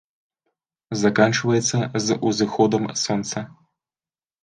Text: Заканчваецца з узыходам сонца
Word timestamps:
Заканчваецца 1.65 1.79
з 2.07 2.19
узыходам 2.33 2.83
сонца 3.07 3.49